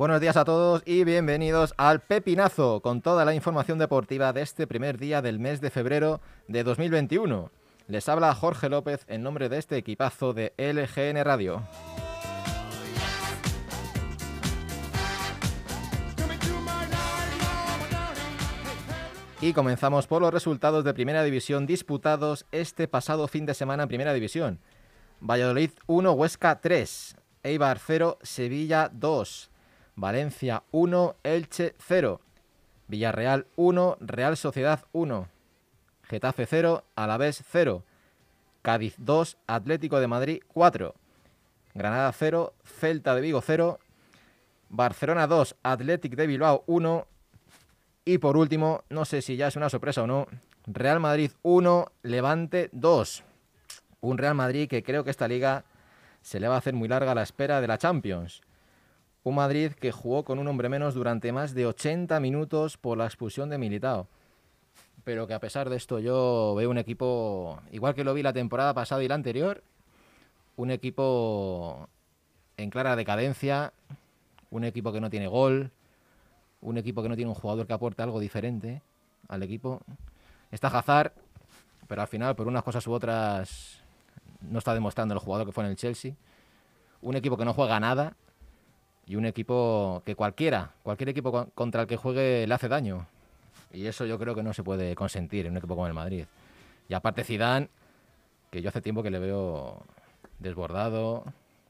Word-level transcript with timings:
Buenos 0.00 0.22
días 0.22 0.38
a 0.38 0.46
todos 0.46 0.82
y 0.86 1.04
bienvenidos 1.04 1.74
al 1.76 2.00
Pepinazo 2.00 2.80
con 2.80 3.02
toda 3.02 3.26
la 3.26 3.34
información 3.34 3.78
deportiva 3.78 4.32
de 4.32 4.40
este 4.40 4.66
primer 4.66 4.96
día 4.96 5.20
del 5.20 5.38
mes 5.38 5.60
de 5.60 5.68
febrero 5.68 6.22
de 6.48 6.64
2021. 6.64 7.50
Les 7.86 8.08
habla 8.08 8.34
Jorge 8.34 8.70
López 8.70 9.04
en 9.08 9.22
nombre 9.22 9.50
de 9.50 9.58
este 9.58 9.76
equipazo 9.76 10.32
de 10.32 10.54
LGN 10.56 11.22
Radio. 11.22 11.62
Y 19.42 19.52
comenzamos 19.52 20.06
por 20.06 20.22
los 20.22 20.32
resultados 20.32 20.82
de 20.82 20.94
Primera 20.94 21.22
División 21.24 21.66
disputados 21.66 22.46
este 22.52 22.88
pasado 22.88 23.28
fin 23.28 23.44
de 23.44 23.52
semana 23.52 23.82
en 23.82 23.90
Primera 23.90 24.14
División. 24.14 24.60
Valladolid 25.20 25.72
1, 25.88 26.10
Huesca 26.12 26.58
3, 26.58 27.16
Eibar 27.42 27.78
0, 27.78 28.18
Sevilla 28.22 28.90
2, 28.94 29.49
Valencia 30.00 30.62
1, 30.70 31.16
Elche 31.22 31.74
0, 31.78 32.22
Villarreal 32.88 33.46
1, 33.56 33.98
Real 34.00 34.38
Sociedad 34.38 34.80
1, 34.92 35.28
Getafe 36.04 36.46
0, 36.46 36.84
Alavés 36.96 37.44
0, 37.52 37.84
Cádiz 38.62 38.94
2, 38.96 39.36
Atlético 39.46 40.00
de 40.00 40.06
Madrid 40.06 40.42
4, 40.48 40.94
Granada 41.74 42.10
0, 42.12 42.54
Celta 42.64 43.14
de 43.14 43.20
Vigo 43.20 43.42
0, 43.42 43.78
Barcelona 44.70 45.26
2, 45.26 45.56
Atlético 45.62 46.16
de 46.16 46.26
Bilbao 46.26 46.64
1 46.66 47.06
y 48.06 48.16
por 48.16 48.38
último, 48.38 48.84
no 48.88 49.04
sé 49.04 49.20
si 49.20 49.36
ya 49.36 49.48
es 49.48 49.56
una 49.56 49.68
sorpresa 49.68 50.04
o 50.04 50.06
no, 50.06 50.28
Real 50.66 50.98
Madrid 50.98 51.32
1, 51.42 51.92
Levante 52.04 52.70
2. 52.72 53.22
Un 54.00 54.16
Real 54.16 54.34
Madrid 54.34 54.66
que 54.66 54.82
creo 54.82 55.04
que 55.04 55.10
esta 55.10 55.28
liga 55.28 55.64
se 56.22 56.40
le 56.40 56.48
va 56.48 56.54
a 56.54 56.58
hacer 56.58 56.72
muy 56.72 56.88
larga 56.88 57.12
a 57.12 57.14
la 57.14 57.22
espera 57.22 57.60
de 57.60 57.66
la 57.66 57.76
Champions. 57.76 58.40
Un 59.22 59.34
Madrid 59.34 59.72
que 59.72 59.92
jugó 59.92 60.24
con 60.24 60.38
un 60.38 60.48
hombre 60.48 60.68
menos 60.70 60.94
durante 60.94 61.30
más 61.30 61.52
de 61.54 61.66
80 61.66 62.18
minutos 62.20 62.78
por 62.78 62.96
la 62.96 63.04
expulsión 63.04 63.50
de 63.50 63.58
Militao. 63.58 64.08
Pero 65.04 65.26
que 65.26 65.34
a 65.34 65.40
pesar 65.40 65.68
de 65.68 65.76
esto 65.76 65.98
yo 65.98 66.54
veo 66.56 66.70
un 66.70 66.78
equipo, 66.78 67.60
igual 67.70 67.94
que 67.94 68.04
lo 68.04 68.14
vi 68.14 68.22
la 68.22 68.32
temporada 68.32 68.72
pasada 68.72 69.02
y 69.02 69.08
la 69.08 69.14
anterior, 69.14 69.62
un 70.56 70.70
equipo 70.70 71.88
en 72.56 72.70
clara 72.70 72.96
decadencia, 72.96 73.72
un 74.50 74.64
equipo 74.64 74.92
que 74.92 75.00
no 75.00 75.10
tiene 75.10 75.26
gol, 75.26 75.70
un 76.62 76.78
equipo 76.78 77.02
que 77.02 77.08
no 77.08 77.16
tiene 77.16 77.30
un 77.30 77.34
jugador 77.34 77.66
que 77.66 77.72
aporte 77.72 78.02
algo 78.02 78.20
diferente 78.20 78.82
al 79.28 79.42
equipo. 79.42 79.82
Está 80.50 80.68
Hazard, 80.68 81.12
pero 81.86 82.02
al 82.02 82.08
final, 82.08 82.36
por 82.36 82.48
unas 82.48 82.62
cosas 82.62 82.86
u 82.86 82.92
otras, 82.92 83.82
no 84.40 84.58
está 84.58 84.72
demostrando 84.74 85.12
el 85.12 85.20
jugador 85.20 85.46
que 85.46 85.52
fue 85.52 85.64
en 85.64 85.70
el 85.70 85.76
Chelsea. 85.76 86.14
Un 87.02 87.16
equipo 87.16 87.36
que 87.36 87.44
no 87.44 87.52
juega 87.54 87.80
nada 87.80 88.16
y 89.10 89.16
un 89.16 89.26
equipo 89.26 90.04
que 90.06 90.14
cualquiera, 90.14 90.70
cualquier 90.84 91.08
equipo 91.08 91.48
contra 91.56 91.82
el 91.82 91.88
que 91.88 91.96
juegue 91.96 92.46
le 92.46 92.54
hace 92.54 92.68
daño. 92.68 93.08
Y 93.72 93.86
eso 93.86 94.06
yo 94.06 94.20
creo 94.20 94.36
que 94.36 94.44
no 94.44 94.52
se 94.52 94.62
puede 94.62 94.94
consentir 94.94 95.46
en 95.46 95.52
un 95.52 95.58
equipo 95.58 95.74
como 95.74 95.88
el 95.88 95.94
Madrid. 95.94 96.26
Y 96.88 96.94
aparte 96.94 97.24
Zidane, 97.24 97.70
que 98.52 98.62
yo 98.62 98.68
hace 98.68 98.80
tiempo 98.80 99.02
que 99.02 99.10
le 99.10 99.18
veo 99.18 99.82
desbordado, 100.38 101.24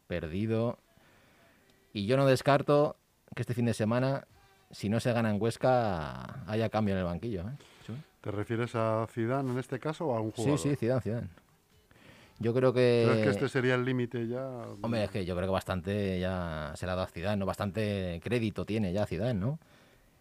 perdido. 0.07 0.77
Y 1.95 2.05
yo 2.05 2.19
no 2.19 2.27
descarto 2.27 2.97
que 3.35 3.41
este 3.41 3.55
fin 3.55 3.65
de 3.65 3.73
semana 3.73 4.27
si 4.71 4.91
no 4.91 5.01
se 5.01 5.11
gana 5.15 5.31
en 5.31 5.41
Huesca, 5.41 6.45
haya 6.47 6.69
cambio 6.69 6.93
en 6.93 6.99
el 6.99 7.07
banquillo. 7.07 7.41
¿eh? 7.41 7.95
¿Te 8.21 8.31
refieres 8.31 8.75
a 8.75 9.07
Zidane 9.11 9.51
en 9.51 9.59
este 9.59 9.79
caso 9.79 10.09
o 10.09 10.15
a 10.15 10.21
un 10.21 10.33
jugador? 10.33 10.59
Sí, 10.59 10.69
sí, 10.69 10.77
Zidane, 10.77 11.01
Zidane. 11.01 11.29
Yo 12.41 12.55
creo 12.55 12.73
que... 12.73 13.07
¿Crees 13.07 13.23
que 13.23 13.31
este 13.31 13.49
sería 13.51 13.75
el 13.75 13.85
límite 13.85 14.27
ya? 14.27 14.49
Hombre, 14.81 15.05
es 15.05 15.11
que 15.11 15.27
yo 15.27 15.37
creo 15.37 15.47
que 15.47 15.53
bastante 15.53 16.19
ya 16.19 16.73
se 16.75 16.87
le 16.87 16.93
ha 16.93 16.95
dado 16.95 17.07
a 17.07 17.11
Zidane, 17.11 17.37
¿no? 17.37 17.45
Bastante 17.45 18.19
crédito 18.25 18.65
tiene 18.65 18.95
ya 18.95 19.05
Zidane, 19.05 19.35
¿no? 19.35 19.59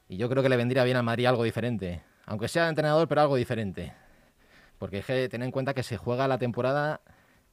Y 0.09 0.17
yo 0.17 0.27
creo 0.27 0.43
que 0.43 0.49
le 0.49 0.57
vendría 0.57 0.83
bien 0.83 0.97
a 0.97 1.01
Madrid 1.01 1.27
algo 1.27 1.43
diferente. 1.43 2.03
Aunque 2.25 2.49
sea 2.49 2.67
entrenador, 2.67 3.07
pero 3.07 3.21
algo 3.21 3.37
diferente. 3.37 3.93
Porque 4.77 4.97
es 4.97 5.05
que 5.05 5.29
ten 5.29 5.43
en 5.43 5.51
cuenta 5.51 5.73
que 5.73 5.81
se 5.81 5.95
juega 5.95 6.27
la 6.27 6.37
temporada 6.37 6.99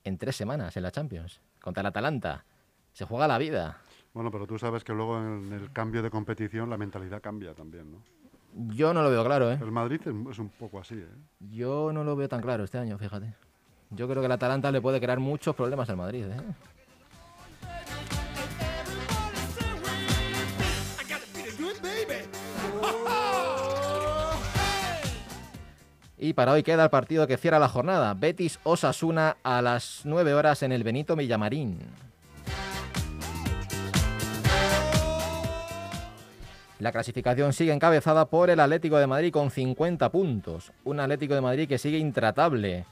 en 0.02 0.18
tres 0.18 0.34
semanas 0.34 0.76
en 0.76 0.82
la 0.82 0.90
Champions. 0.90 1.40
Contra 1.62 1.82
el 1.82 1.86
Atalanta. 1.86 2.44
Se 2.92 3.04
juega 3.04 3.28
la 3.28 3.38
vida. 3.38 3.78
Bueno, 4.14 4.32
pero 4.32 4.48
tú 4.48 4.58
sabes 4.58 4.82
que 4.82 4.92
luego 4.92 5.18
en 5.18 5.52
el 5.52 5.72
cambio 5.72 6.02
de 6.02 6.10
competición 6.10 6.70
la 6.70 6.76
mentalidad 6.76 7.22
cambia 7.22 7.54
también, 7.54 7.92
¿no? 7.92 8.02
Yo 8.74 8.92
no 8.92 9.02
lo 9.02 9.10
veo 9.10 9.24
claro, 9.24 9.52
¿eh? 9.52 9.58
El 9.60 9.70
Madrid 9.70 10.00
es 10.04 10.38
un 10.40 10.48
poco 10.48 10.80
así, 10.80 10.96
¿eh? 10.96 11.08
Yo 11.38 11.92
no 11.92 12.02
lo 12.02 12.16
veo 12.16 12.28
tan 12.28 12.40
claro 12.40 12.64
este 12.64 12.78
año, 12.78 12.98
fíjate. 12.98 13.34
Yo 13.90 14.08
creo 14.08 14.20
que 14.20 14.26
el 14.26 14.32
Atalanta 14.32 14.70
le 14.70 14.80
puede 14.80 15.00
crear 15.00 15.20
muchos 15.20 15.54
problemas 15.54 15.88
al 15.88 15.96
Madrid, 15.96 16.24
¿eh? 16.26 16.40
Y 26.18 26.32
para 26.32 26.52
hoy 26.52 26.62
queda 26.62 26.84
el 26.84 26.90
partido 26.90 27.26
que 27.26 27.36
cierra 27.36 27.58
la 27.58 27.68
jornada. 27.68 28.14
Betis 28.14 28.58
Osasuna 28.64 29.36
a 29.42 29.62
las 29.62 30.00
9 30.04 30.34
horas 30.34 30.62
en 30.62 30.72
el 30.72 30.82
Benito 30.82 31.14
Villamarín. 31.14 31.78
La 36.78 36.90
clasificación 36.90 37.52
sigue 37.52 37.72
encabezada 37.72 38.26
por 38.26 38.50
el 38.50 38.60
Atlético 38.60 38.98
de 38.98 39.06
Madrid 39.06 39.32
con 39.32 39.50
50 39.50 40.10
puntos. 40.10 40.72
Un 40.84 41.00
Atlético 41.00 41.34
de 41.34 41.40
Madrid 41.40 41.68
que 41.68 41.78
sigue 41.78 41.98
intratable. 41.98 42.86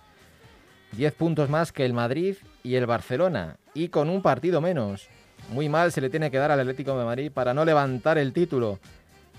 10 0.96 1.14
puntos 1.14 1.50
más 1.50 1.72
que 1.72 1.84
el 1.84 1.92
Madrid 1.92 2.36
y 2.62 2.76
el 2.76 2.86
Barcelona. 2.86 3.56
Y 3.74 3.88
con 3.88 4.08
un 4.08 4.22
partido 4.22 4.60
menos. 4.60 5.08
Muy 5.50 5.68
mal 5.68 5.92
se 5.92 6.00
le 6.00 6.10
tiene 6.10 6.30
que 6.30 6.38
dar 6.38 6.50
al 6.50 6.60
Atlético 6.60 6.98
de 6.98 7.04
Madrid 7.04 7.32
para 7.32 7.52
no 7.54 7.64
levantar 7.64 8.18
el 8.18 8.32
título. 8.32 8.78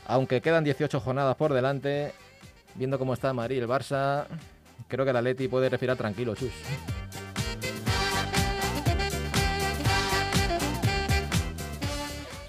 Aunque 0.05 0.41
quedan 0.41 0.63
18 0.63 0.99
jornadas 0.99 1.35
por 1.35 1.53
delante. 1.53 2.11
Viendo 2.75 2.99
cómo 2.99 3.13
está 3.13 3.33
Madrid 3.33 3.59
el 3.59 3.69
Barça, 3.69 4.25
creo 4.89 5.05
que 5.05 5.11
el 5.11 5.17
Atleti 5.17 5.47
puede 5.47 5.69
respirar 5.69 5.95
tranquilo, 5.95 6.35
chus. 6.35 6.51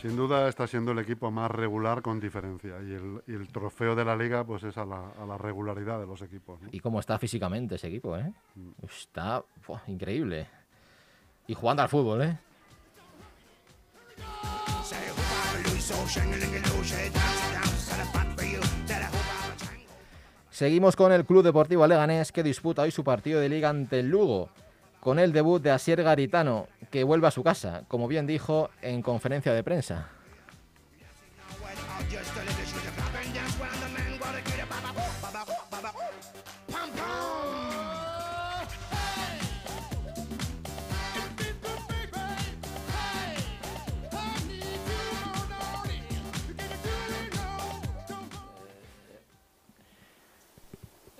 Sin 0.06 0.16
duda 0.16 0.48
está 0.48 0.68
siendo 0.68 0.92
el 0.92 1.00
equipo 1.00 1.32
más 1.32 1.50
regular 1.50 2.00
con 2.00 2.20
diferencia 2.20 2.76
y 2.80 3.32
el, 3.32 3.48
trofeo 3.48 3.96
de 3.96 4.04
la 4.04 4.14
liga 4.14 4.44
pues 4.44 4.62
es 4.62 4.78
a 4.78 4.84
la, 4.84 5.36
regularidad 5.36 5.98
de 5.98 6.06
los 6.06 6.22
equipos. 6.22 6.60
Y 6.70 6.78
cómo 6.78 7.00
está 7.00 7.18
físicamente 7.18 7.74
ese 7.74 7.88
equipo, 7.88 8.16
¿eh? 8.16 8.32
Mm. 8.54 8.70
Está 8.86 9.42
increíble. 9.88 10.46
Y 11.48 11.54
jugando 11.54 11.82
al 11.82 11.88
fútbol, 11.88 12.22
¿eh? 12.22 12.38
Seguimos 20.50 20.94
con 20.94 21.10
el 21.10 21.24
Club 21.24 21.42
Deportivo 21.42 21.84
Leganés 21.84 22.30
que 22.30 22.44
disputa 22.44 22.82
hoy 22.82 22.92
su 22.92 23.02
partido 23.02 23.40
de 23.40 23.48
liga 23.48 23.70
ante 23.70 23.98
el 23.98 24.08
Lugo 24.08 24.50
con 25.00 25.18
el 25.18 25.32
debut 25.32 25.62
de 25.62 25.70
Asier 25.70 26.02
Garitano, 26.02 26.66
que 26.96 27.04
vuelve 27.04 27.26
a 27.26 27.30
su 27.30 27.44
casa, 27.44 27.82
como 27.88 28.08
bien 28.08 28.26
dijo 28.26 28.70
en 28.80 29.02
conferencia 29.02 29.52
de 29.52 29.62
prensa. 29.62 30.08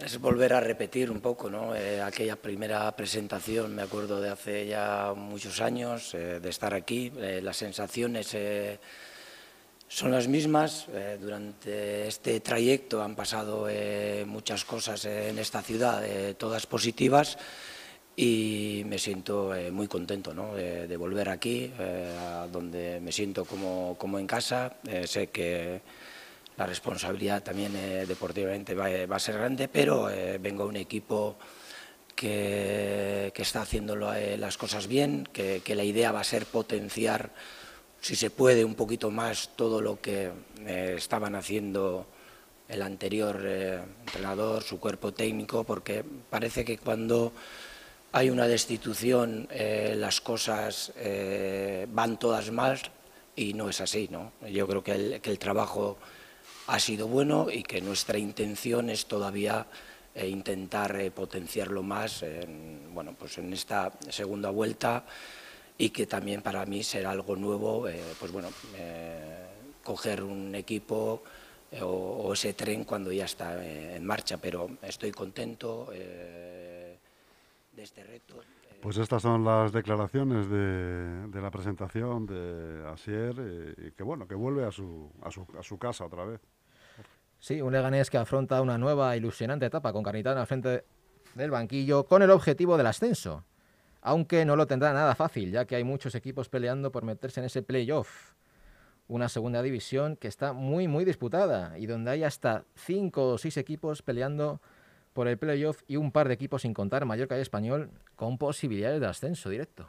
Es 0.06 0.20
volver 0.20 0.52
a 0.52 0.60
repetir 0.60 1.10
un 1.10 1.18
poco 1.18 1.50
¿no? 1.50 1.74
Eh, 1.74 2.00
aquella 2.00 2.36
primera 2.36 2.94
presentación, 2.94 3.74
me 3.74 3.82
acuerdo 3.82 4.20
de 4.20 4.28
hace 4.28 4.64
ya 4.64 5.12
muchos 5.16 5.60
años, 5.60 6.14
eh, 6.14 6.38
de 6.38 6.48
estar 6.48 6.74
aquí. 6.74 7.10
Eh, 7.16 7.40
las 7.42 7.56
sensaciones 7.56 8.28
son 9.88 10.12
las 10.12 10.28
mismas. 10.28 10.86
durante 11.20 12.06
este 12.06 12.38
trayecto 12.38 13.02
han 13.02 13.16
pasado 13.16 13.66
muchas 14.26 14.64
cosas 14.64 15.04
en 15.06 15.40
esta 15.40 15.60
ciudad, 15.60 16.00
todas 16.36 16.66
positivas, 16.66 17.36
y 18.14 18.84
me 18.86 18.98
siento 18.98 19.54
muy 19.72 19.88
contento 19.88 20.32
¿no? 20.32 20.54
de, 20.54 20.96
volver 20.96 21.30
aquí, 21.30 21.72
donde 22.52 23.00
me 23.00 23.10
siento 23.10 23.44
como, 23.44 23.96
como 23.98 24.20
en 24.20 24.26
casa. 24.28 24.76
sé 25.04 25.30
que 25.30 25.80
la 26.56 26.66
responsabilidad 26.66 27.42
también 27.42 27.76
eh, 27.76 28.06
deportivamente 28.06 28.74
va, 28.74 29.16
a 29.16 29.18
ser 29.18 29.36
grande, 29.36 29.68
pero 29.68 30.08
eh, 30.08 30.38
vengo 30.38 30.64
a 30.64 30.66
un 30.66 30.76
equipo 30.76 31.36
que, 32.14 33.32
está 33.36 33.60
haciendo 33.60 34.14
eh, 34.14 34.38
las 34.38 34.56
cosas 34.56 34.86
bien, 34.86 35.28
que, 35.32 35.62
la 35.74 35.84
idea 35.84 36.12
va 36.12 36.20
a 36.20 36.24
ser 36.24 36.46
potenciar, 36.46 37.30
si 38.00 38.16
se 38.16 38.30
puede, 38.30 38.64
un 38.64 38.74
poquito 38.74 39.10
más 39.10 39.50
todo 39.54 39.80
lo 39.80 40.00
que 40.00 40.30
estaban 40.66 41.34
haciendo 41.34 42.06
el 42.68 42.82
anterior 42.82 43.44
entrenador, 43.46 44.62
su 44.62 44.80
cuerpo 44.80 45.12
técnico, 45.12 45.64
porque 45.64 46.04
parece 46.30 46.64
que 46.64 46.78
cuando 46.78 47.32
hay 48.12 48.30
una 48.30 48.46
destitución 48.46 49.48
las 49.50 50.20
cosas 50.20 50.92
van 51.88 52.18
todas 52.18 52.50
mal 52.50 52.78
y 53.34 53.54
no 53.54 53.68
es 53.68 53.80
así. 53.80 54.08
¿no? 54.10 54.32
Yo 54.48 54.66
creo 54.68 54.84
que 54.84 55.20
que 55.20 55.30
el 55.30 55.38
trabajo 55.38 55.98
ha 56.66 56.78
sido 56.80 57.06
bueno 57.06 57.48
y 57.50 57.62
que 57.62 57.80
nuestra 57.80 58.18
intención 58.18 58.90
es 58.90 59.06
todavía 59.06 59.66
eh, 60.14 60.28
intentar 60.28 60.98
eh, 60.98 61.10
potenciarlo 61.10 61.82
más 61.82 62.22
en, 62.22 62.94
bueno, 62.94 63.14
pues 63.18 63.38
en 63.38 63.52
esta 63.52 63.92
segunda 64.08 64.50
vuelta 64.50 65.04
y 65.78 65.90
que 65.90 66.06
también 66.06 66.42
para 66.42 66.64
mí 66.66 66.82
será 66.82 67.10
algo 67.10 67.36
nuevo, 67.36 67.86
eh, 67.88 68.00
pues 68.18 68.32
bueno, 68.32 68.48
coger 69.84 70.22
un 70.22 70.54
equipo 70.54 71.22
o, 71.82 72.32
ese 72.32 72.54
tren 72.54 72.84
cuando 72.84 73.12
ya 73.12 73.26
está 73.26 73.62
en 73.62 74.04
marcha, 74.06 74.38
pero 74.38 74.70
estoy 74.82 75.12
contento 75.12 75.88
de 75.90 76.96
este 77.76 78.02
reto. 78.04 78.42
Pues 78.86 78.98
estas 78.98 79.22
son 79.22 79.44
las 79.44 79.72
declaraciones 79.72 80.48
de, 80.48 81.40
la 81.42 81.50
presentación 81.50 82.24
de 82.24 82.88
Asier, 82.88 83.34
y 83.78 83.90
que 83.90 84.04
bueno, 84.04 84.28
que 84.28 84.36
vuelve 84.36 84.64
a 84.64 84.70
su, 84.70 85.10
a 85.22 85.30
su, 85.32 85.44
a 85.58 85.64
su 85.64 85.76
casa 85.76 86.04
otra 86.04 86.24
vez. 86.24 86.40
Sí, 87.40 87.60
un 87.60 87.72
Leganés 87.72 88.10
que 88.10 88.16
afronta 88.16 88.62
una 88.62 88.78
nueva 88.78 89.16
ilusionante 89.16 89.66
etapa 89.66 89.92
con 89.92 90.04
Carnitana 90.04 90.42
al 90.42 90.46
frente 90.46 90.84
del 91.34 91.50
banquillo 91.50 92.04
con 92.04 92.22
el 92.22 92.30
objetivo 92.30 92.76
del 92.76 92.86
ascenso. 92.86 93.42
Aunque 94.02 94.44
no 94.44 94.54
lo 94.54 94.68
tendrá 94.68 94.92
nada 94.92 95.16
fácil, 95.16 95.50
ya 95.50 95.64
que 95.64 95.74
hay 95.74 95.82
muchos 95.82 96.14
equipos 96.14 96.48
peleando 96.48 96.92
por 96.92 97.02
meterse 97.02 97.40
en 97.40 97.46
ese 97.46 97.62
playoff. 97.62 98.34
Una 99.08 99.28
segunda 99.28 99.62
división 99.62 100.14
que 100.14 100.28
está 100.28 100.52
muy, 100.52 100.86
muy 100.86 101.04
disputada 101.04 101.76
y 101.76 101.86
donde 101.86 102.12
hay 102.12 102.22
hasta 102.22 102.62
cinco 102.76 103.30
o 103.30 103.38
seis 103.38 103.56
equipos 103.56 104.02
peleando 104.02 104.60
por 105.16 105.28
el 105.28 105.38
playoff 105.38 105.80
y 105.88 105.96
un 105.96 106.12
par 106.12 106.28
de 106.28 106.34
equipos 106.34 106.60
sin 106.60 106.74
contar 106.74 107.06
Mallorca 107.06 107.38
y 107.38 107.40
Español 107.40 107.90
con 108.16 108.36
posibilidades 108.36 109.00
de 109.00 109.06
ascenso 109.06 109.48
directo. 109.48 109.86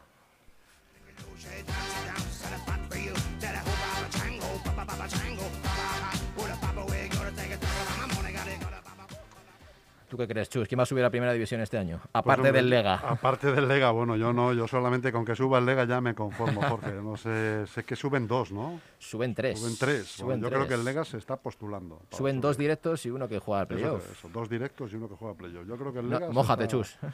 ¿Tú 10.07 10.15
qué 10.15 10.25
crees, 10.27 10.49
Chus? 10.49 10.67
¿Quién 10.69 10.79
va 10.79 10.83
a 10.83 10.85
subir 10.85 11.03
a 11.03 11.09
primera 11.09 11.33
división 11.33 11.59
este 11.59 11.77
año? 11.77 11.97
Pues 11.99 12.09
aparte 12.13 12.51
del 12.53 12.69
Lega. 12.69 12.95
Aparte 12.95 13.51
del 13.51 13.67
Lega, 13.67 13.91
bueno, 13.91 14.15
yo 14.15 14.31
no, 14.31 14.53
yo 14.53 14.65
solamente 14.65 15.11
con 15.11 15.25
que 15.25 15.35
suba 15.35 15.57
el 15.57 15.65
Lega 15.65 15.83
ya 15.83 15.99
me 15.99 16.15
conformo, 16.15 16.61
Jorge. 16.61 16.93
No 16.93 17.17
sé, 17.17 17.67
sé 17.67 17.83
que 17.83 17.95
suben 17.97 18.25
dos, 18.25 18.51
¿no? 18.51 18.79
Suben 18.99 19.35
tres. 19.35 19.59
Suben 19.59 19.75
tres. 19.77 20.17
yo 20.17 20.49
creo 20.49 20.67
que 20.67 20.75
el 20.75 20.85
Lega 20.85 21.03
se 21.03 21.17
está 21.17 21.35
postulando. 21.35 22.01
Suben 22.11 22.39
dos 22.39 22.57
directos 22.57 23.05
y 23.05 23.09
uno 23.09 23.27
que 23.27 23.39
juega 23.39 23.61
al 23.61 23.67
playoff. 23.67 24.23
dos 24.31 24.49
directos 24.49 24.93
y 24.93 24.95
uno 24.95 25.09
que 25.09 25.15
juega 25.15 25.31
al 25.33 25.37
playoff. 25.37 25.67
Yo 25.67 25.75
creo 25.77 25.91
que 25.91 25.99
el 25.99 26.09
Lega. 26.09 26.29
mójate, 26.29 26.67
Chus. 26.67 26.97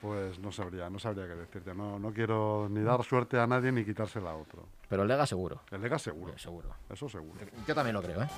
Pues 0.00 0.38
no 0.38 0.52
sabría, 0.52 0.88
no 0.88 1.00
sabría 1.00 1.26
qué 1.26 1.34
decirte. 1.34 1.74
No, 1.74 1.98
no 1.98 2.12
quiero 2.12 2.68
ni 2.70 2.82
dar 2.84 3.02
suerte 3.02 3.36
a 3.36 3.48
nadie 3.48 3.72
ni 3.72 3.84
quitársela 3.84 4.30
a 4.30 4.36
otro. 4.36 4.64
Pero 4.88 5.02
el 5.02 5.08
Lega 5.08 5.26
seguro. 5.26 5.62
El 5.72 5.82
Lega 5.82 5.98
seguro. 5.98 6.38
seguro. 6.38 6.68
Eso 6.88 7.08
seguro. 7.08 7.40
Yo 7.66 7.74
también 7.74 7.94
lo 7.94 8.02
creo, 8.02 8.22
¿eh? 8.22 8.28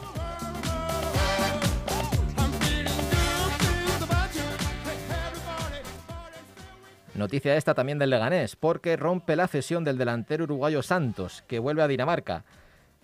Noticia 7.21 7.55
esta 7.55 7.75
también 7.75 7.99
del 7.99 8.09
Leganés, 8.09 8.57
porque 8.57 8.97
rompe 8.97 9.37
la 9.37 9.47
cesión 9.47 9.85
del 9.85 9.99
delantero 9.99 10.45
uruguayo 10.45 10.83
Santos, 10.83 11.45
que 11.47 11.59
vuelve 11.59 11.83
a 11.83 11.87
Dinamarca. 11.87 12.45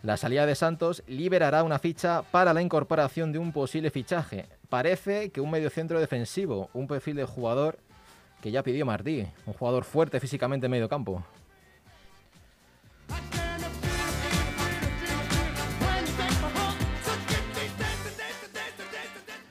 La 0.03 0.17
salida 0.17 0.47
de 0.47 0.55
Santos 0.55 1.03
liberará 1.07 1.63
una 1.63 1.79
ficha 1.79 2.23
para 2.31 2.55
la 2.55 2.63
incorporación 2.63 3.31
de 3.31 3.39
un 3.39 3.53
posible 3.53 3.91
fichaje. 3.91 4.47
Parece 4.71 5.29
que 5.29 5.43
un 5.43 5.51
mediocentro 5.51 6.01
defensivo, 6.01 6.71
un 6.73 6.87
perfil 6.87 7.17
de 7.17 7.27
jugador 7.27 7.79
que 8.41 8.51
ya 8.51 8.63
pidió 8.63 8.87
Martí, 8.87 9.27
un 9.45 9.53
jugador 9.53 9.85
fuerte 9.85 10.19
físicamente 10.19 10.65
en 10.65 10.71
medio 10.71 10.89
campo. 10.89 11.23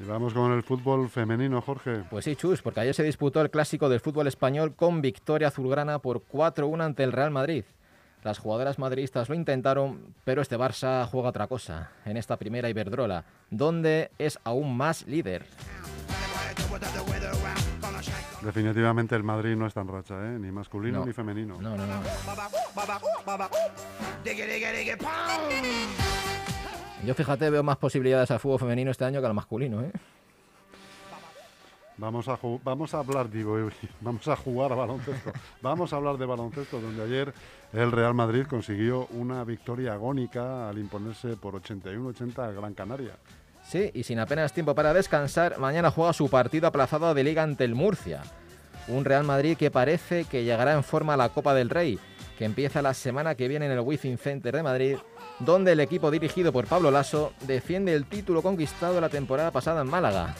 Vamos 0.07 0.33
con 0.33 0.51
el 0.51 0.63
fútbol 0.63 1.09
femenino, 1.09 1.61
Jorge. 1.61 2.03
Pues 2.09 2.25
sí, 2.25 2.35
Chus, 2.35 2.61
porque 2.61 2.81
ayer 2.81 2.93
se 2.93 3.03
disputó 3.03 3.41
el 3.41 3.49
clásico 3.49 3.89
del 3.89 3.99
fútbol 3.99 4.27
español 4.27 4.75
con 4.75 5.01
victoria 5.01 5.47
azulgrana 5.49 5.99
por 5.99 6.23
4-1 6.25 6.83
ante 6.83 7.03
el 7.03 7.11
Real 7.11 7.31
Madrid. 7.31 7.63
Las 8.23 8.39
jugadoras 8.39 8.79
madridistas 8.79 9.29
lo 9.29 9.35
intentaron, 9.35 10.15
pero 10.23 10.41
este 10.41 10.57
Barça 10.57 11.05
juega 11.05 11.29
otra 11.29 11.47
cosa 11.47 11.91
en 12.05 12.17
esta 12.17 12.37
primera 12.37 12.69
Iberdrola, 12.69 13.23
donde 13.51 14.09
es 14.17 14.39
aún 14.43 14.75
más 14.75 15.05
líder. 15.05 15.45
Definitivamente 18.41 19.15
el 19.15 19.23
Madrid 19.23 19.55
no 19.55 19.67
está 19.67 19.81
en 19.81 19.87
racha, 19.87 20.15
¿eh? 20.15 20.39
ni 20.39 20.51
masculino 20.51 21.05
ni 21.05 21.13
femenino. 21.13 21.61
No, 21.61 21.75
no, 21.75 21.85
no. 21.85 22.01
Yo 27.05 27.13
fíjate, 27.13 27.49
veo 27.49 27.61
más 27.61 27.77
posibilidades 27.77 28.31
al 28.31 28.39
fútbol 28.39 28.59
femenino 28.59 28.89
este 28.89 29.05
año 29.05 29.21
que 29.21 29.27
al 29.27 29.33
masculino. 29.33 29.81
¿eh? 29.81 29.91
Vamos 31.97 32.27
a, 32.27 32.37
vamos 32.63 32.93
a 32.93 32.99
hablar, 32.99 33.29
digo, 33.29 33.57
vamos 34.01 34.27
a 34.27 34.35
jugar 34.35 34.71
a 34.71 34.75
baloncesto. 34.75 35.31
vamos 35.61 35.93
a 35.93 35.95
hablar 35.95 36.17
de 36.17 36.25
baloncesto, 36.25 36.81
donde 36.81 37.03
ayer 37.03 37.33
el 37.73 37.91
Real 37.91 38.13
Madrid 38.13 38.45
consiguió 38.49 39.07
una 39.11 39.43
victoria 39.43 39.93
agónica 39.93 40.67
al 40.67 40.77
imponerse 40.77 41.37
por 41.37 41.61
81-80 41.61 42.39
a 42.39 42.51
Gran 42.51 42.73
Canaria. 42.73 43.13
Sí, 43.63 43.91
y 43.93 44.03
sin 44.03 44.19
apenas 44.19 44.53
tiempo 44.53 44.75
para 44.75 44.93
descansar, 44.93 45.57
mañana 45.57 45.91
juega 45.91 46.13
su 46.13 46.29
partido 46.29 46.67
aplazado 46.67 47.13
de 47.13 47.23
liga 47.23 47.43
ante 47.43 47.63
el 47.63 47.75
Murcia. 47.75 48.21
Un 48.87 49.05
Real 49.05 49.23
Madrid 49.23 49.57
que 49.57 49.71
parece 49.71 50.25
que 50.25 50.43
llegará 50.43 50.73
en 50.73 50.83
forma 50.83 51.15
a 51.15 51.17
la 51.17 51.29
Copa 51.29 51.53
del 51.53 51.69
Rey, 51.69 51.99
que 52.37 52.45
empieza 52.45 52.81
la 52.81 52.93
semana 52.93 53.35
que 53.35 53.47
viene 53.47 53.65
en 53.65 53.71
el 53.71 53.79
Wizzing 53.79 54.17
Center 54.17 54.55
de 54.55 54.63
Madrid 54.63 54.97
donde 55.39 55.73
el 55.73 55.79
equipo 55.79 56.11
dirigido 56.11 56.53
por 56.53 56.67
Pablo 56.67 56.91
Lasso 56.91 57.33
defiende 57.41 57.93
el 57.93 58.05
título 58.05 58.41
conquistado 58.41 59.01
la 59.01 59.09
temporada 59.09 59.51
pasada 59.51 59.81
en 59.81 59.87
Málaga. 59.87 60.35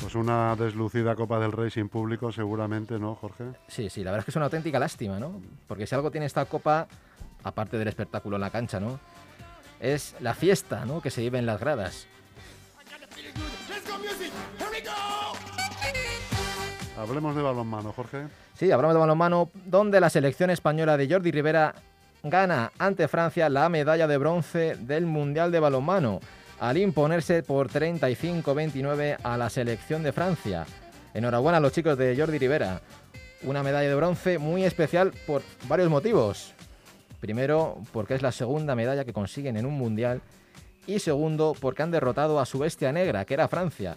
Pues 0.00 0.14
una 0.14 0.54
deslucida 0.54 1.16
Copa 1.16 1.40
del 1.40 1.50
Rey 1.50 1.70
sin 1.70 1.88
público 1.88 2.30
seguramente, 2.30 2.98
¿no, 2.98 3.16
Jorge? 3.16 3.44
Sí, 3.66 3.90
sí, 3.90 4.04
la 4.04 4.12
verdad 4.12 4.20
es 4.20 4.24
que 4.26 4.30
es 4.30 4.36
una 4.36 4.44
auténtica 4.44 4.78
lástima, 4.78 5.18
¿no? 5.18 5.40
Porque 5.66 5.86
si 5.86 5.94
algo 5.96 6.12
tiene 6.12 6.26
esta 6.26 6.44
Copa, 6.44 6.86
aparte 7.42 7.76
del 7.76 7.88
espectáculo 7.88 8.36
en 8.36 8.42
la 8.42 8.50
cancha, 8.50 8.78
¿no? 8.78 9.00
Es 9.80 10.14
la 10.20 10.34
fiesta, 10.34 10.84
¿no? 10.84 11.00
Que 11.00 11.10
se 11.10 11.22
vive 11.22 11.38
en 11.38 11.46
las 11.46 11.58
gradas. 11.58 12.06
Hablemos 17.08 17.36
de 17.36 17.42
balonmano, 17.42 17.92
Jorge. 17.92 18.26
Sí, 18.58 18.70
hablamos 18.72 18.94
de 18.94 19.00
balonmano, 19.00 19.50
donde 19.64 20.00
la 20.00 20.10
selección 20.10 20.50
española 20.50 20.96
de 20.96 21.08
Jordi 21.08 21.30
Rivera 21.30 21.74
gana 22.24 22.72
ante 22.78 23.06
Francia 23.06 23.48
la 23.48 23.68
medalla 23.68 24.08
de 24.08 24.18
bronce 24.18 24.74
del 24.74 25.06
Mundial 25.06 25.52
de 25.52 25.60
Balonmano, 25.60 26.18
al 26.58 26.78
imponerse 26.78 27.44
por 27.44 27.68
35-29 27.68 29.18
a 29.22 29.36
la 29.36 29.48
selección 29.50 30.02
de 30.02 30.12
Francia. 30.12 30.66
Enhorabuena 31.14 31.58
a 31.58 31.60
los 31.60 31.72
chicos 31.72 31.96
de 31.96 32.16
Jordi 32.16 32.38
Rivera. 32.38 32.80
Una 33.44 33.62
medalla 33.62 33.88
de 33.88 33.94
bronce 33.94 34.38
muy 34.38 34.64
especial 34.64 35.12
por 35.28 35.42
varios 35.68 35.88
motivos. 35.88 36.54
Primero, 37.20 37.78
porque 37.92 38.14
es 38.14 38.22
la 38.22 38.32
segunda 38.32 38.74
medalla 38.74 39.04
que 39.04 39.12
consiguen 39.12 39.56
en 39.56 39.66
un 39.66 39.74
mundial. 39.74 40.22
Y 40.88 40.98
segundo, 40.98 41.54
porque 41.60 41.84
han 41.84 41.92
derrotado 41.92 42.40
a 42.40 42.46
su 42.46 42.58
bestia 42.58 42.90
negra, 42.92 43.24
que 43.24 43.34
era 43.34 43.46
Francia. 43.46 43.96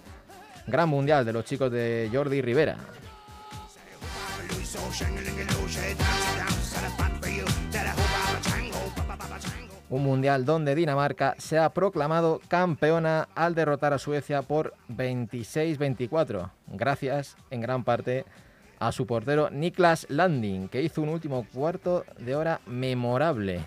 Gran 0.69 0.87
mundial 0.87 1.25
de 1.25 1.33
los 1.33 1.45
chicos 1.45 1.71
de 1.71 2.09
Jordi 2.13 2.41
Rivera. 2.41 2.77
Un 9.89 10.03
mundial 10.03 10.45
donde 10.45 10.75
Dinamarca 10.75 11.33
se 11.39 11.57
ha 11.57 11.73
proclamado 11.73 12.39
campeona 12.47 13.27
al 13.33 13.55
derrotar 13.55 13.93
a 13.93 13.97
Suecia 13.97 14.43
por 14.43 14.75
26-24, 14.89 16.51
gracias 16.67 17.35
en 17.49 17.61
gran 17.61 17.83
parte 17.83 18.25
a 18.77 18.91
su 18.91 19.07
portero 19.07 19.49
Niklas 19.49 20.05
Landing, 20.09 20.69
que 20.69 20.83
hizo 20.83 21.01
un 21.01 21.09
último 21.09 21.47
cuarto 21.51 22.05
de 22.19 22.35
hora 22.35 22.61
memorable. 22.67 23.65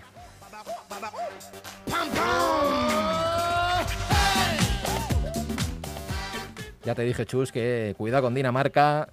Ya 6.83 6.95
te 6.95 7.03
dije, 7.03 7.25
Chus, 7.25 7.51
que 7.51 7.95
cuida 7.97 8.21
con 8.21 8.33
Dinamarca, 8.33 9.07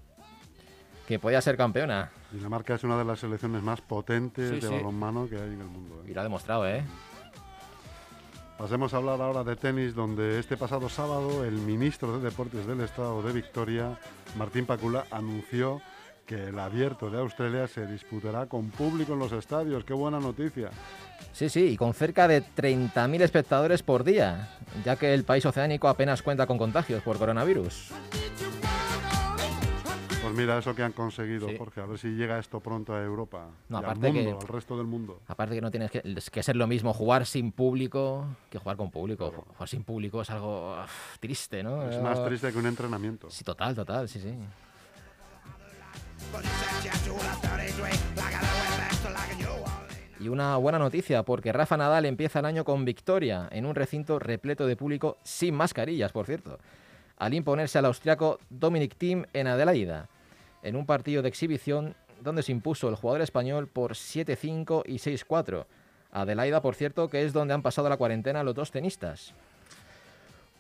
que 1.07 1.19
podía 1.19 1.41
ser 1.41 1.57
campeona. 1.57 2.11
Dinamarca 2.33 2.75
es 2.75 2.85
una 2.85 2.99
de 2.99 3.05
las 3.05 3.21
selecciones 3.21 3.63
más 3.63 3.81
potentes 3.81 4.61
de 4.61 4.69
balonmano 4.69 5.29
que 5.29 5.37
hay 5.37 5.53
en 5.55 5.61
el 5.61 5.67
mundo. 5.67 6.03
¿eh? 6.05 6.11
Y 6.11 6.15
lo 6.15 6.21
ha 6.21 6.25
demostrado, 6.25 6.69
¿eh? 6.69 6.85
Pasemos 8.59 8.93
a 8.93 8.99
hablar 8.99 9.23
ahora 9.23 9.43
de 9.43 9.57
tenis, 9.57 9.95
donde 9.95 10.39
este 10.39 10.57
pasado 10.57 10.89
sábado 10.89 11.45
el 11.45 11.55
ministro 11.55 12.19
de 12.19 12.25
Deportes 12.25 12.67
del 12.67 12.81
Estado 12.83 13.23
de 13.23 13.33
Victoria, 13.33 13.99
Martín 14.37 14.67
Pacula, 14.67 15.07
anunció 15.11 15.81
que 16.27 16.49
el 16.49 16.59
abierto 16.59 17.09
de 17.09 17.19
Australia 17.19 17.67
se 17.67 17.87
disputará 17.87 18.47
con 18.47 18.71
público 18.71 19.15
en 19.15 19.19
los 19.19 19.33
estadios. 19.33 19.85
¡Qué 19.85 19.95
buena 19.95 20.21
noticia! 20.21 20.71
Sí, 21.33 21.49
sí, 21.49 21.65
y 21.69 21.77
con 21.77 21.95
cerca 21.95 22.29
de 22.29 22.43
30.000 22.43 23.23
espectadores 23.23 23.83
por 23.83 24.05
día, 24.05 24.49
ya 24.85 24.97
que 24.97 25.15
el 25.15 25.25
país 25.25 25.45
oceánico 25.47 25.89
apenas 25.89 26.23
cuenta 26.23 26.47
con 26.47 26.59
contagios 26.59 27.03
por 27.03 27.19
coronavirus. 27.19 27.91
Pues 30.23 30.35
mira, 30.35 30.59
eso 30.59 30.75
que 30.75 30.83
han 30.83 30.93
conseguido, 30.93 31.49
Sí. 31.49 31.57
Jorge, 31.57 31.81
a 31.81 31.87
ver 31.87 31.99
si 31.99 32.09
llega 32.09 32.39
esto 32.39 32.61
pronto 32.61 32.95
a 32.95 33.03
Europa 33.03 33.47
No, 33.69 33.79
y 33.79 33.79
al 33.79 33.85
aparte 33.87 34.13
mundo, 34.13 34.39
que- 34.39 34.47
al 34.47 34.53
resto 34.53 34.77
del 34.77 34.87
mundo. 34.87 35.21
Aparte 35.27 35.55
que 35.55 35.61
no 35.63 35.71
tienes 35.71 35.91
que, 35.91 36.43
ser 36.43 36.57
lo 36.57 36.67
mismo 36.67 36.93
jugar 36.93 37.25
sin 37.27 37.53
público 37.53 38.27
que 38.51 38.59
jugar 38.59 38.77
con 38.77 38.91
público. 38.91 39.31
Claro. 39.31 39.47
Jugar 39.55 39.69
sin 39.69 39.83
público 39.83 40.21
es 40.21 40.31
algo 40.31 40.77
triste, 41.21 41.63
¿no? 41.63 41.89
Es 41.91 42.01
más 42.03 42.23
triste 42.25 42.53
que 42.53 42.59
un 42.59 42.67
entrenamiento. 42.67 43.31
Sí, 43.31 43.43
total, 43.45 43.75
total, 43.75 44.09
sí, 44.09 44.21
sí. 44.21 44.35
Y 50.21 50.29
una 50.29 50.55
buena 50.59 50.79
noticia, 50.79 51.23
porque 51.23 51.51
Rafa 51.51 51.79
Nadal 51.79 52.05
empieza 52.05 52.41
el 52.41 52.45
año 52.45 52.63
con 52.63 52.85
victoria 52.85 53.49
en 53.51 53.65
un 53.65 53.75
recinto 53.75 54.19
repleto 54.19 54.67
de 54.67 54.77
público 54.77 55.17
sin 55.23 55.55
mascarillas, 55.55 56.13
por 56.13 56.27
cierto, 56.27 56.59
al 57.17 57.33
imponerse 57.33 57.79
al 57.79 57.87
austriaco 57.87 58.39
Dominic 58.51 58.97
Thiem 58.97 59.25
en 59.33 59.47
Adelaida, 59.47 60.11
en 60.63 60.77
un 60.77 60.85
partido 60.85 61.23
de 61.23 61.31
exhibición 61.31 61.95
donde 62.21 62.43
se 62.43 62.53
impuso 62.53 62.91
el 62.91 62.97
jugador 62.97 63.23
español 63.23 63.67
por 63.67 63.93
7-5 63.93 64.83
y 64.85 64.97
6-4. 64.97 65.65
Adelaida, 66.13 66.61
por 66.61 66.75
cierto, 66.75 67.09
que 67.09 67.25
es 67.25 67.33
donde 67.33 67.55
han 67.55 67.63
pasado 67.63 67.89
la 67.89 67.97
cuarentena 67.97 68.45
los 68.45 68.55
dos 68.55 68.71
tenistas. 68.71 69.33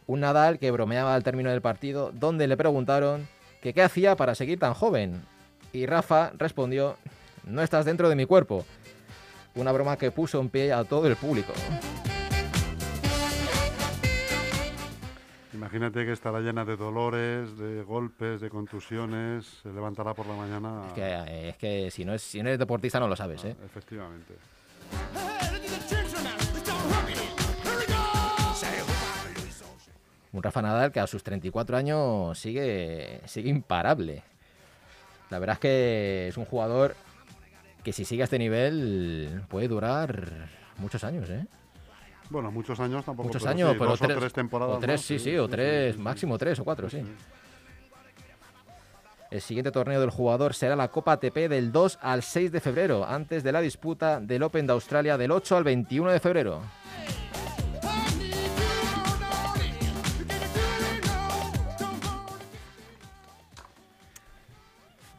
Un 0.06 0.20
Nadal 0.20 0.58
que 0.58 0.70
bromeaba 0.70 1.14
al 1.14 1.22
término 1.22 1.50
del 1.50 1.60
partido, 1.60 2.12
donde 2.14 2.46
le 2.46 2.56
preguntaron 2.56 3.28
que 3.60 3.74
qué 3.74 3.82
hacía 3.82 4.16
para 4.16 4.34
seguir 4.34 4.58
tan 4.58 4.72
joven. 4.72 5.20
Y 5.74 5.84
Rafa 5.84 6.32
respondió, 6.38 6.96
no 7.44 7.60
estás 7.60 7.84
dentro 7.84 8.08
de 8.08 8.16
mi 8.16 8.24
cuerpo. 8.24 8.64
Una 9.54 9.72
broma 9.72 9.96
que 9.96 10.10
puso 10.10 10.40
en 10.40 10.48
pie 10.48 10.72
a 10.72 10.84
todo 10.84 11.06
el 11.06 11.16
público. 11.16 11.52
Imagínate 15.52 16.06
que 16.06 16.12
estará 16.12 16.40
llena 16.40 16.64
de 16.64 16.76
dolores, 16.76 17.56
de 17.58 17.82
golpes, 17.82 18.40
de 18.40 18.48
contusiones, 18.48 19.46
se 19.62 19.68
levantará 19.70 20.14
por 20.14 20.26
la 20.26 20.34
mañana. 20.34 20.84
Es 20.88 20.92
que, 20.94 21.48
es 21.48 21.56
que 21.56 21.90
si, 21.90 22.04
no 22.04 22.14
es, 22.14 22.22
si 22.22 22.42
no 22.42 22.48
eres 22.48 22.58
deportista 22.58 22.98
no 22.98 23.08
lo 23.08 23.16
sabes, 23.16 23.44
¿eh? 23.44 23.56
Ah, 23.60 23.66
Efectivamente. 23.66 24.34
Un 30.32 30.42
Rafa 30.42 30.62
Nadal 30.62 30.92
que 30.92 31.00
a 31.00 31.06
sus 31.06 31.22
34 31.24 31.76
años 31.76 32.38
sigue, 32.38 33.20
sigue 33.26 33.50
imparable. 33.50 34.22
La 35.28 35.38
verdad 35.38 35.54
es 35.54 35.60
que 35.60 36.28
es 36.28 36.36
un 36.36 36.44
jugador 36.44 36.94
que 37.82 37.92
si 37.92 38.04
sigue 38.04 38.22
a 38.22 38.24
este 38.24 38.38
nivel 38.38 39.42
puede 39.48 39.68
durar 39.68 40.48
muchos 40.78 41.02
años, 41.04 41.28
¿eh? 41.30 41.46
Bueno, 42.28 42.50
muchos 42.52 42.78
años 42.78 43.04
tampoco. 43.04 43.28
Muchos 43.28 43.42
pero 43.42 43.50
años, 43.50 43.72
sí, 43.72 43.76
pero 43.78 43.90
dos 43.90 44.00
tres, 44.00 44.16
o 44.16 44.20
tres 44.20 44.32
temporadas. 44.32 44.76
o 44.76 44.78
tres, 44.78 45.00
más, 45.00 45.06
sí, 45.06 45.18
sí, 45.18 45.36
o 45.36 45.48
tres, 45.48 45.96
sí, 45.96 46.00
máximo 46.00 46.38
tres 46.38 46.58
o 46.60 46.64
cuatro, 46.64 46.88
sí. 46.88 47.00
Sí. 47.00 47.06
El 49.30 49.40
siguiente 49.40 49.70
torneo 49.70 50.00
del 50.00 50.10
jugador 50.10 50.54
será 50.54 50.74
la 50.74 50.88
Copa 50.88 51.12
ATP 51.12 51.48
del 51.48 51.70
2 51.70 52.00
al 52.02 52.22
6 52.24 52.50
de 52.50 52.60
febrero, 52.60 53.06
antes 53.06 53.44
de 53.44 53.52
la 53.52 53.60
disputa 53.60 54.18
del 54.18 54.42
Open 54.42 54.66
de 54.66 54.72
Australia 54.72 55.16
del 55.16 55.30
8 55.30 55.56
al 55.56 55.64
21 55.64 56.10
de 56.10 56.18
febrero. 56.18 56.62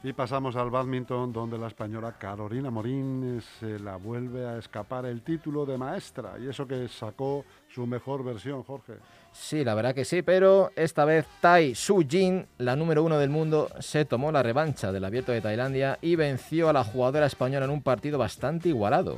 Y 0.04 0.14
pasamos 0.14 0.56
al 0.56 0.72
badminton, 0.72 1.32
donde 1.32 1.60
la 1.60 1.68
española 1.68 2.16
Carolina 2.18 2.72
Morín 2.72 3.38
eh, 3.38 3.42
se 3.60 3.78
la 3.78 3.98
vuelve 3.98 4.48
a 4.48 4.58
escapar 4.58 5.06
el 5.06 5.22
título 5.22 5.64
de 5.64 5.78
maestra. 5.78 6.40
Y 6.40 6.50
eso 6.50 6.68
que 6.68 6.88
sacó 6.88 7.46
su 7.70 7.86
mejor 7.86 8.24
versión, 8.24 8.64
Jorge. 8.64 8.94
Sí, 9.32 9.64
la 9.64 9.76
verdad 9.76 9.94
que 9.94 10.04
sí, 10.04 10.24
pero 10.24 10.72
esta 10.76 11.06
vez 11.06 11.28
Tai 11.40 11.76
Su 11.76 12.04
Jin, 12.08 12.48
la 12.58 12.76
número 12.76 13.04
uno 13.04 13.20
del 13.20 13.30
mundo, 13.30 13.70
se 13.80 14.04
tomó 14.06 14.32
la 14.32 14.42
revancha 14.42 14.92
del 14.92 15.06
abierto 15.06 15.32
de 15.32 15.42
Tailandia 15.42 16.00
y 16.02 16.16
venció 16.16 16.70
a 16.70 16.74
la 16.74 16.84
jugadora 16.84 17.28
española 17.28 17.66
en 17.66 17.72
un 17.72 17.84
partido 17.84 18.18
bastante 18.18 18.70
igualado. 18.70 19.18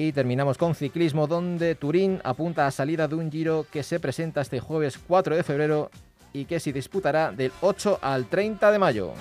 Y 0.00 0.12
terminamos 0.12 0.56
con 0.56 0.76
ciclismo, 0.76 1.26
donde 1.26 1.74
Turín 1.74 2.20
apunta 2.22 2.68
a 2.68 2.70
salida 2.70 3.08
de 3.08 3.16
un 3.16 3.32
giro 3.32 3.66
que 3.68 3.82
se 3.82 3.98
presenta 3.98 4.42
este 4.42 4.60
jueves 4.60 4.96
4 4.96 5.34
de 5.34 5.42
febrero 5.42 5.90
y 6.32 6.44
que 6.44 6.60
se 6.60 6.72
disputará 6.72 7.32
del 7.32 7.50
8 7.62 7.98
al 8.00 8.26
30 8.26 8.70
de 8.70 8.78
mayo. 8.78 9.12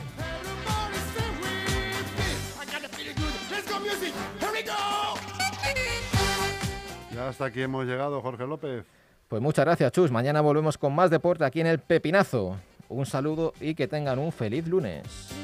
Ya 7.11 7.27
hasta 7.27 7.45
aquí 7.45 7.63
hemos 7.63 7.87
llegado, 7.87 8.21
Jorge 8.21 8.45
López. 8.45 8.85
Pues 9.27 9.41
muchas 9.41 9.65
gracias, 9.65 9.91
Chus. 9.91 10.11
Mañana 10.11 10.41
volvemos 10.41 10.77
con 10.77 10.93
más 10.93 11.09
deporte 11.09 11.43
aquí 11.43 11.59
en 11.59 11.65
el 11.65 11.79
Pepinazo. 11.79 12.55
Un 12.87 13.07
saludo 13.07 13.51
y 13.59 13.73
que 13.73 13.87
tengan 13.87 14.19
un 14.19 14.31
feliz 14.31 14.67
lunes. 14.67 15.36